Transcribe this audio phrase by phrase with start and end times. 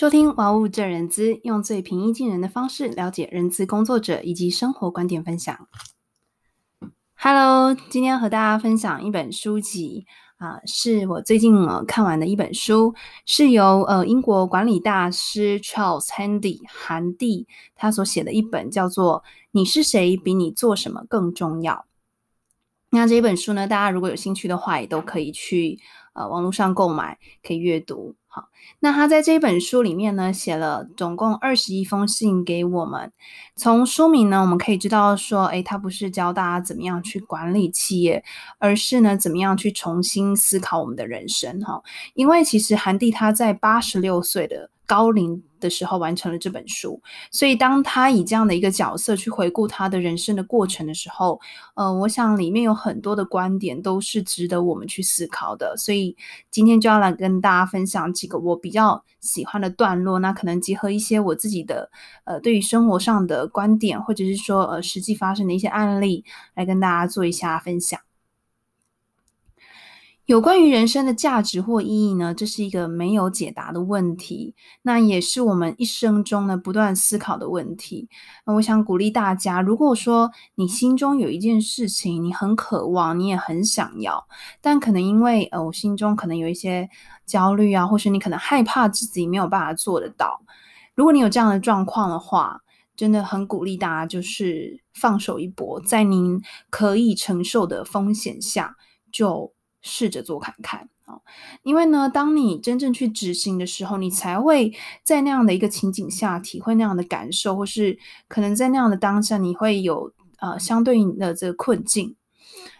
[0.00, 5.68] 收听《玩物正人资》，用最平易近人的方式了解人资工作者以及生活观点分享。
[7.14, 10.06] Hello，今天和大家分享一本书籍
[10.38, 12.94] 啊、是我最近呃看完的一本书，
[13.26, 21.74] 是由呃英国管理大师 Charles Handy 韩蒂他所写的一本，叫做《你是谁比你做什么更重要》。
[22.88, 25.78] 那这一本书呢，大家如果有兴趣的话，也都可以去
[26.14, 28.16] 呃网络上购买，可以阅读。
[28.32, 28.48] 好，
[28.78, 33.10] 那他在这本书里面呢，写了总共二十一封信给我们。
[33.56, 38.22] 从书名呢，我们可以知道说，诶，他不是教大家怎么样去管理企业，
[38.58, 41.60] 而是呢，怎么样去重新思考我们的人生。
[41.62, 41.82] 哈，
[42.14, 51.40] 因为其实韩帝他在八十六岁的高龄的时候完成了这本书，所以当他以这样的一个角色去回顾他的人生的过程的时候，
[51.76, 55.76] 呃，我想里面有很多的观点都是值得我们去思考的。
[55.76, 56.16] 所以
[56.50, 61.88] 今天就要来跟大家分享几个我比较喜欢的段落，那可能结合一些我自己的
[62.24, 66.24] 呃对于生活上的观点，或者是说呃实际发生的一些案例，
[66.56, 68.00] 来跟大家做一下分享。
[70.30, 78.08] 有关于人生的价值或意义呢，这是一个没有解答的问题，那也是我们一生中呢不断思考的问题。
[78.46, 84.24] 那我想鼓励大家，如果说你心中有一件事情，你很渴望，你也很想要，
[84.60, 86.88] 但可能因为呃我心中可能有一些
[87.26, 90.40] 焦虑啊，或是你可能害怕自己没有办法做得到。
[90.94, 92.60] 如果你有这样的状况的话，
[92.94, 98.76] 真的很鼓励大家，就是放手一搏，在您可以承受的风险下
[99.10, 99.52] 就。
[99.82, 101.18] 试着做看看啊，
[101.62, 104.72] 因为呢，当你真正去执行的时候，你才会
[105.02, 112.14] 在那样的一个情景下体会那样的感受，或是可能在那样的当下，你会有呃相对应的这个困境。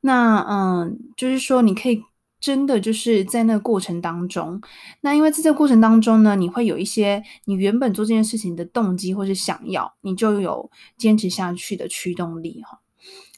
[0.00, 2.02] 那嗯，就是说，你可以
[2.38, 4.60] 真的就是在那个过程当中，
[5.00, 12.80] 那因为在这个过程当中呢，你会有一些你原本做这件事情的动机或是想要，你就有坚持下去的驱动力哈。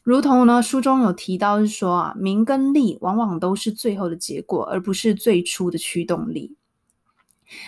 [0.06, 6.56] 如同呢，书中有提到是说啊，名跟利往往都是最后的结果，而不是最初的驱动力。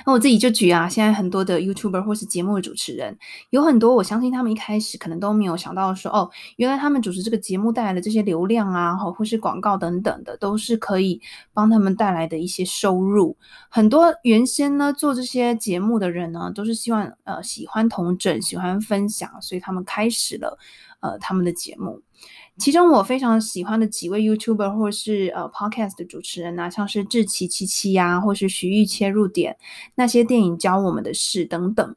[0.04, 3.16] 那我自己就举啊，现在很多的 YouTuber 或是节目的主持人，
[3.50, 11.20] 有很多我相信他们一开始可能都没有想到说，哦，原来他们主持这个节目带来的这些流量啊，或是广告等等的，都是可以
[11.52, 13.36] 帮他们带来的一些收入。
[13.68, 20.58] 很多原先呢做这些节目的人呢，都是希望呃喜欢同整、喜欢分享，所以他们开始了
[21.00, 22.02] 呃他们的节目。
[22.58, 29.56] 其中我非常喜欢的几位 YouTuber 或是呃 Podcast 的主持人呐、啊，像是志奇七七呀，或是徐豫切入点，
[29.94, 31.96] 那些电影教我们的事等等。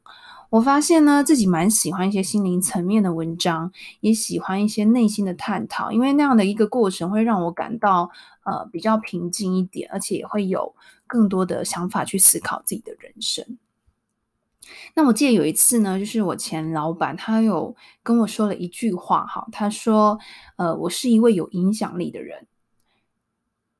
[0.50, 8.10] 我发现呢，自己蛮喜欢一些心灵层面的文章，也喜欢一些内心的探讨，因为那样的一个过程会让我感到
[8.44, 10.74] 呃比较平静一点，而且也会有
[11.06, 13.44] 更多的想法去思考自己的人生。
[14.94, 20.18] 那我记得有一次呢，就是我前老板他有跟我说了一句话，哈，他说
[20.56, 22.46] ：“呃，我是一位有影响力的人。”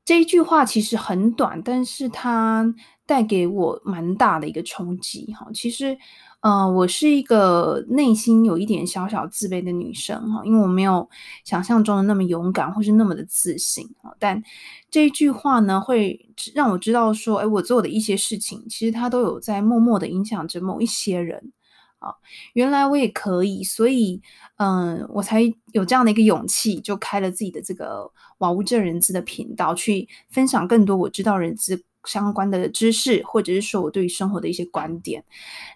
[0.05, 2.73] 这一句话其实很短，但是他
[3.05, 5.47] 带给我蛮大的一个冲击，哈。
[5.53, 5.97] 其实。
[6.43, 11.09] 呃，我是一个内心有一点小小自卑的女生哈，因为我没有
[11.45, 14.13] 想象中的那么勇敢，或是那么的自信哈。
[14.19, 14.43] 但
[14.91, 16.19] 这一句话呢，会
[16.53, 21.53] 让我知道说，哎，我做的一些事情，其实它都有在默默的影响着某一些人
[21.99, 22.11] 啊。
[22.51, 24.21] 原来我也可以，所以
[24.57, 25.41] 嗯，我才
[25.71, 35.23] 有这样的一个勇气，就开了自己的这个 wow 务正人资的频道，去分享更多我知道人资相关的知识，或者是说我对于生活的一些观点，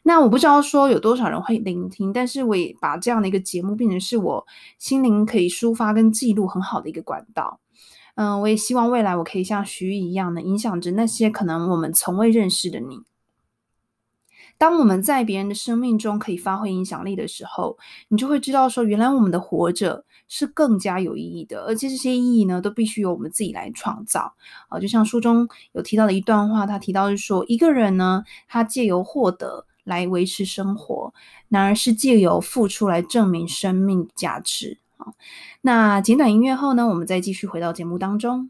[0.04, 4.46] 那我不知道说有多少人会聆听，但是我也把这样的一个节目变成是我
[4.78, 7.60] 心灵可以抒发跟记录很好的一个管道。
[8.16, 13.02] 嗯、我也希望未来我可以像徐艺一样的影响着那些可能我们从未认识的你。
[14.58, 17.78] 当我们在别人的生命中可以发挥影响力的时候，
[18.10, 24.34] 你就会知道说，原来我们的活着是更加有意义的，而且这些意义呢，都必须由我们自己来创造。
[24.70, 31.14] 啊，就像书中有提到的一段话，他提到是说，一个人呢，他借由获得来维持生活，
[31.50, 34.80] 然而是借由付出来证明生命价值。
[34.98, 35.14] 好，
[35.62, 38.50] 那简短音乐后呢，我们再继续回到节目当中。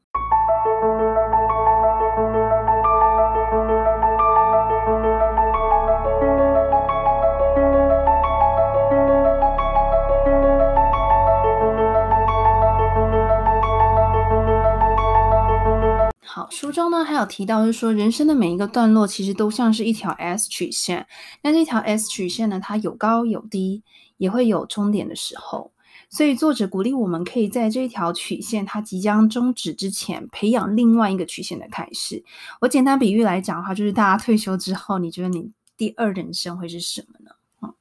[16.98, 21.08] 呢还有提到，就是说人生的每一个段落其实都像是一条 S 曲线，
[21.42, 23.84] 那这条 S 曲线呢，它有高有低，
[24.18, 25.72] 也会有终点的时候。
[26.10, 32.24] 所以作者鼓励我们可以在这一条曲线它即将终止之前，培养另外一个曲线的开始。
[32.62, 37.32] 我简单比喻来讲的话，就是大家退休之后，你觉得你第二人生会是什么呢？
[37.60, 37.74] 啊，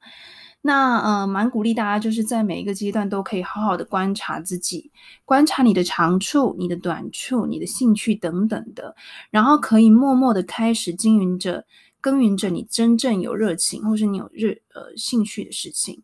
[0.66, 4.90] 那呃，蛮鼓励大家就是在每一个阶段都可以好好的观察自己，
[5.24, 8.96] 观察你的长处、你的短处、你的兴趣等等的，
[9.30, 11.64] 然后可以默默的开始经营着、
[12.00, 16.02] 耕耘着你真正有热情或是你有热呃兴趣的事情。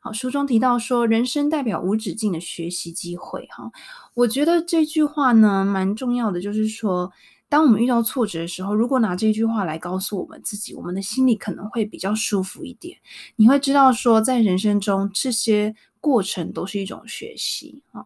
[0.00, 3.46] 好，书中提到说，人生代表无止境的学习机会。
[3.50, 3.70] 哈，
[4.14, 7.12] 我觉得这句话呢，蛮重要的，就是说，
[7.48, 12.98] 当我们遇到挫折的时候，如果拿这句话来告诉我们自己，我们的心里可能会比较舒服一点。
[13.36, 17.82] 你会知道说，在人生中，这些过程都是一种学习。
[17.92, 18.04] 啊，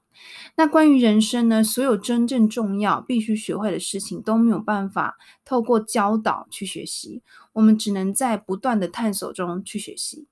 [0.56, 7.22] 那关于人生呢，所有真正重要、必须学会的事情，都没有办法透过教导去学习，
[7.52, 10.26] 我们只能在不断的探索中去学习。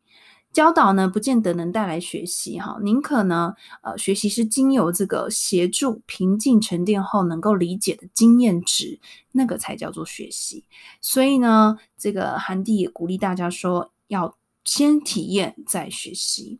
[0.53, 8.99] 教导呢，不见得能带来学习哈，宁可呢，呃，学习是经由这个协助、平静、沉淀后能够理解的经验值，
[9.31, 10.65] 那个才叫做学习。
[11.01, 16.59] 所以呢，这个韩帝也鼓励大家说，要先体验再学习。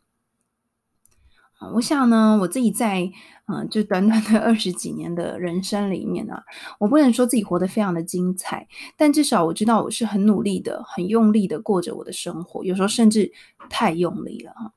[1.73, 3.11] 我想呢，我自己在
[3.47, 6.35] 嗯、就短短的二十几年的人生里面呢，
[6.79, 8.65] 我不能说自己活得非常的精彩，
[8.95, 13.29] 但至少我知道我是很努力的、很用力的过着我的生活，有时候甚至
[13.69, 14.71] 太用力了哈。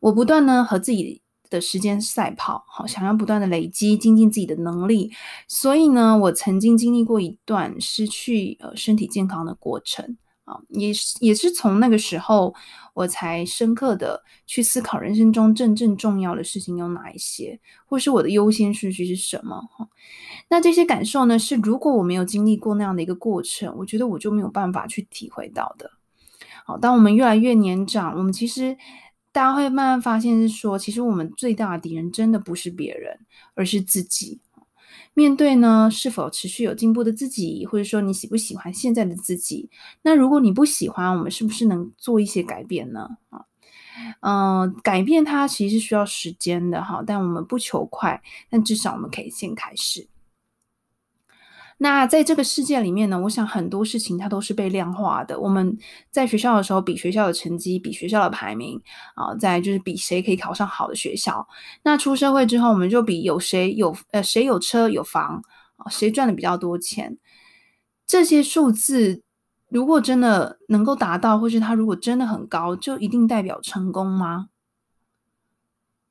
[0.00, 1.20] 我不断呢和自己
[1.50, 5.12] 的时间赛跑，好，想要不断的累积、精进自己的能力，
[5.46, 10.16] 所以呢，我曾经经历过一段失去呃身体健康的过程。
[10.44, 12.54] 啊，也是也是从那个时候，
[12.92, 19.60] 我才深刻的去思考人生中真正重要的事情有哪一些，或是我的优先顺序是什么。
[19.72, 19.88] 哈，
[20.50, 25.90] 那这些感受呢，是如果我没有经历过那样的一个过程，我觉得我就没有办法去体会到的。
[26.66, 28.76] 好，当我们越来越年长，我们其实
[29.32, 33.18] 大家会慢慢发现是说，其实我们最大的敌人真的不是别人，
[33.54, 34.40] 而是自己。
[35.14, 39.70] 面对呢，是否持续有进步的自己，或者说你喜不喜欢现在的自己？
[40.02, 43.08] 那如果你不喜欢，我们是不是能做一些改变呢？
[43.30, 43.44] 啊，
[44.20, 48.20] 嗯，改变它其实是需要时间的哈，但我们不求快，
[48.50, 50.08] 但至少我们可以先开始。
[51.78, 55.38] 那在这个世界里面呢，我想很多事情它都是被量化的。
[55.38, 55.76] 我们
[56.10, 58.80] 在学校的时候比学校的成绩，比学校的排名
[59.16, 61.46] 啊，在就是比谁可以考上好的学校。
[61.82, 65.42] 那出社会之后，我们就比有谁有呃谁有车有房
[65.76, 67.18] 啊，谁赚的比较多钱。
[68.06, 69.22] 这些数字
[69.68, 74.48] 如果真的能够达到，或是它如果真的很高，就一定代表成功吗？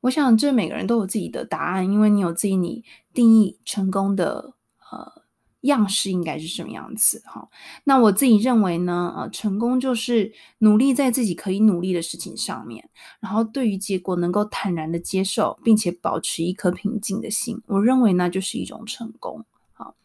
[0.02, 2.84] 我想这每个人都有自己的答案，因为你有自己你
[3.14, 4.54] 定义成功的
[4.92, 5.23] 呃。
[5.64, 7.22] 样式应该是什么样子？
[7.26, 7.48] 哈，
[7.86, 12.90] 那我自己认为呢，呃，成功就是努力在自己可以努力的事情上面，
[13.22, 17.62] 然后对于结果能够坦然的接受，并且保持一颗平静的心。
[17.68, 19.46] 我认为那就是一种成功。
[19.72, 19.96] 好，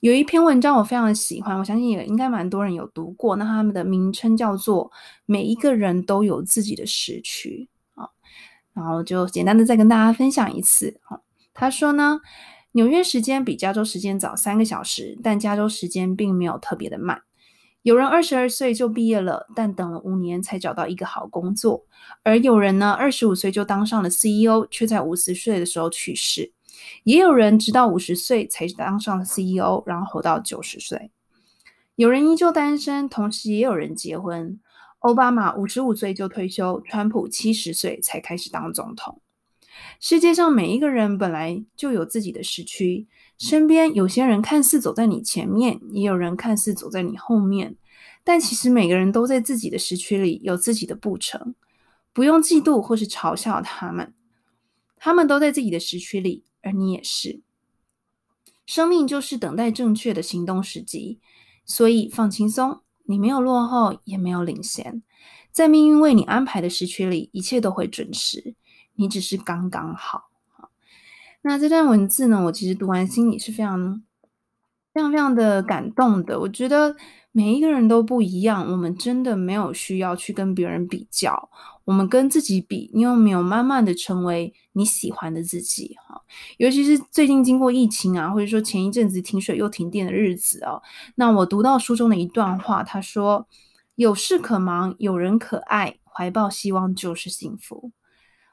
[0.00, 3.36] 有一篇文章我非常的喜欢，我相信也应该蛮多人有读过。
[3.36, 4.90] 那他们的名称叫做
[5.26, 7.68] 《每一个人都有自己的时区》
[8.02, 8.10] 啊，
[8.74, 11.00] 然后就简单的再跟大家分享一次。
[11.04, 11.22] 好，
[11.54, 12.20] 他说呢。
[12.72, 17.22] 纽约时间比加州时间早三个小时，但加州时间并没有特别的慢。
[17.82, 21.86] 有人二十二岁就毕业了，但等了五年才找到一个好工作；
[22.22, 26.52] 而有人呢，二十五岁就当上了 CEO，却在五十岁的时候去世。
[27.04, 31.10] 也有人直到五十岁才当上了 CEO，然后活到九十岁。
[31.96, 34.60] 有人依旧单身，同时也有人结婚。
[35.00, 39.20] 奥巴马五十五岁就退休，川普七十岁才开始当总统。
[40.00, 43.06] 世界上每一个人本来就有自己的时区，
[43.36, 47.76] 身边有些人看似走在你前面，也有人看似走在你后面，
[48.22, 51.54] 但其实每个人都在自己的时区里有自己的步程，
[52.12, 54.14] 不用嫉妒或是嘲笑他们，
[54.96, 57.40] 他们都在自己的时区里，而你也是。
[58.66, 61.18] 生命就是等待正确的行动时机，
[61.64, 65.02] 所以放轻松，你没有落后，也没有领先，
[65.50, 68.54] 在命运为你安排的时区里，一切都会准时。
[68.98, 70.24] 你只是刚刚好。
[71.42, 74.02] 那这段文字呢，我其实读完心里是非常、
[74.92, 76.40] 非常、非常的感动的。
[76.40, 76.96] 我觉得
[77.30, 81.48] 每一个人都不一样，我们真的没有需要去跟别人比较，
[81.84, 85.96] 我们跟自己比，你有没有慢慢的成为你喜欢的自己？
[86.06, 86.20] 哈，
[86.56, 90.82] 尤其是最近经过疫情啊，或者说前一阵子停水又停电的日子啊，
[91.14, 93.46] 那我读到书中的一段话，他说
[93.94, 97.92] ：“有事可忙，有人可爱，怀抱希望就是幸福。”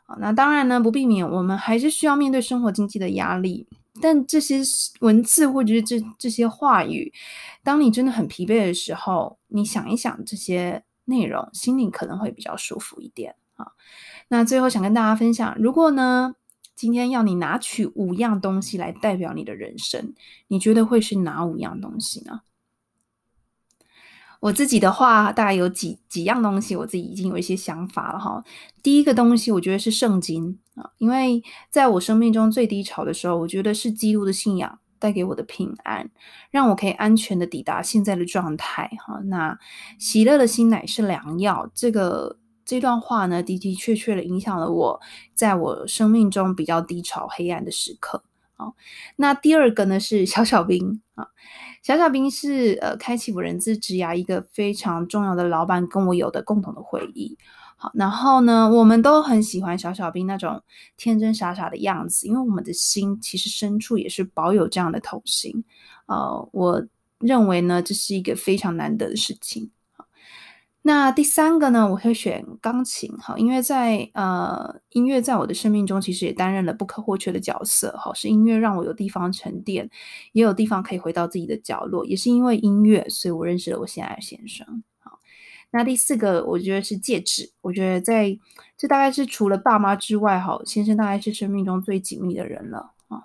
[0.07, 3.67] 好，那当然呢，不避免我们还是需要面对生活经济的压力。
[4.01, 4.57] 但这些
[5.00, 7.12] 文字或者是这这些话语，
[7.63, 13.67] 当你真的很疲惫的时候，你想一想这些内容，心里可能会比较舒服一点啊。
[14.27, 16.35] 那最后想跟大家分享，如果呢，
[16.75, 20.13] 今天要你拿取五样东西来代表你的人生，
[20.50, 22.41] 你觉得会是哪五样东西呢？
[24.39, 28.44] 我自己的话，大概有几几样东西，我自己已经有一些想法了哈。
[28.84, 36.10] 第一个东西，我觉得是圣经啊，因为在我生命中最低潮的时候，我觉得是基督的信仰带给我的平安，
[36.51, 39.20] 让我可以安全的抵达现在的状态哈。
[39.25, 39.58] 那
[39.98, 45.01] 喜乐的心乃是良药，这个这段话呢，的的确确的影响了我，
[45.34, 48.24] 在我生命中比较低潮、黑暗的时刻。
[48.57, 48.75] 好，
[49.17, 51.27] 那第二个呢是小小兵啊。
[51.83, 57.38] 小小兵是呃，开启我人资职涯一个非常重要的老板跟我有的共同的回忆。
[57.77, 60.63] 好，然后呢，我们都很喜欢小小兵那种
[60.95, 65.65] 天真傻傻的样子，因为我们的心其实深处也是保有这样的童心。
[66.05, 66.88] 呃，我
[67.19, 69.69] 认为呢，这是一个非常难得的事情。
[70.88, 79.89] 那第三个呢，我会选钢琴哈，因为在呃音乐在我的生命中其实也担任了不可或缺的角色哈，是音乐让我有地方沉淀，
[80.34, 84.84] 也有地方可以回到自己的角落，也是因为音乐，所以我认识了我现在的先生。
[85.00, 85.20] 好，
[85.72, 88.38] 那第四个我觉得是戒指，我觉得在
[88.77, 93.24] 这大概是除了爸妈之外哈，先生大概是生命中最紧密的人了啊。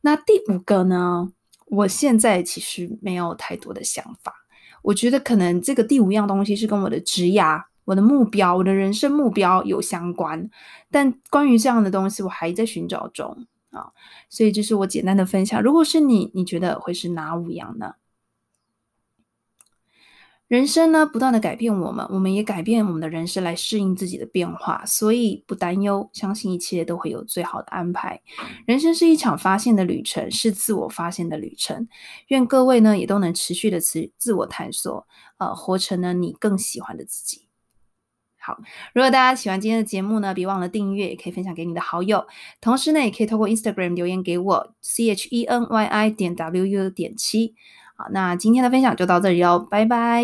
[0.00, 1.30] 那第五个呢，
[1.66, 4.34] 我现在其实没有太多的想法。
[4.86, 10.48] 我觉得可能这个第五样东西是跟我的职涯、我的目标、我的人生目标有相关，
[10.92, 13.90] 但关于这样的东西，我还在寻找中啊，
[14.30, 15.60] 所以这是我简单的分享。
[15.60, 17.94] 如果是你，你觉得会是哪五样呢？
[20.48, 28.22] 人生呢，不断的改变我们，我们也改变我们的人生来适应自己的变化，所以不担忧，相信一切都会有最好的安排。
[28.64, 31.88] 人生是一场发现的旅程，是自我发现的旅程。
[32.28, 37.48] 愿各位呢也都能持续的自自我探索，呃，活成呢你更喜欢的自己。
[38.38, 38.56] 好，
[38.94, 42.24] 如果大家喜欢今天的节目呢，别忘了订阅，也可以分享给你的好友。
[42.60, 47.56] 同时呢，也可以透过 Instagram 留言给我，C H E N Y I 点 W U 点七。
[47.96, 50.22] 好，那今天的分享就到这里哦，拜拜。